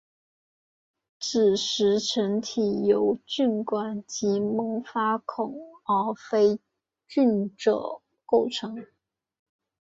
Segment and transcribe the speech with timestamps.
[1.19, 5.53] 子实层体由菌管及萌发孔
[5.85, 6.59] 而非
[7.07, 8.83] 菌褶构成。